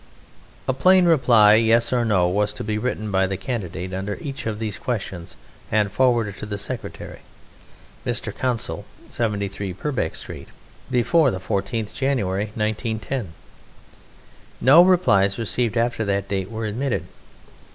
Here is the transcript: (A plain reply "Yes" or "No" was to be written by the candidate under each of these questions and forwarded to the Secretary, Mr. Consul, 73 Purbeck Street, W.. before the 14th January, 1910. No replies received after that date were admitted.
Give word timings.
(A 0.67 0.73
plain 0.73 1.05
reply 1.05 1.53
"Yes" 1.53 1.93
or 1.93 2.03
"No" 2.03 2.27
was 2.27 2.53
to 2.53 2.63
be 2.63 2.79
written 2.79 3.11
by 3.11 3.27
the 3.27 3.37
candidate 3.37 3.93
under 3.93 4.17
each 4.19 4.47
of 4.47 4.57
these 4.57 4.79
questions 4.79 5.35
and 5.71 5.91
forwarded 5.91 6.37
to 6.37 6.47
the 6.47 6.57
Secretary, 6.57 7.19
Mr. 8.03 8.35
Consul, 8.35 8.85
73 9.09 9.73
Purbeck 9.73 10.15
Street, 10.15 10.47
W.. 10.87 11.03
before 11.03 11.29
the 11.29 11.39
14th 11.39 11.93
January, 11.93 12.45
1910. 12.55 13.33
No 14.59 14.81
replies 14.81 15.37
received 15.37 15.77
after 15.77 16.03
that 16.03 16.27
date 16.27 16.49
were 16.49 16.65
admitted. 16.65 17.03